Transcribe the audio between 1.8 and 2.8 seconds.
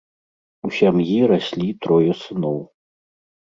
трое сыноў.